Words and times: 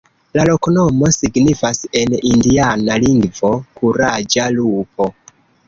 La 0.37 0.43
loknomo 0.49 1.09
signifas 1.17 1.83
en 2.01 2.17
indiana 2.31 2.97
lingvo: 3.05 3.55
kuraĝa 3.81 4.51
lupo. 4.59 5.11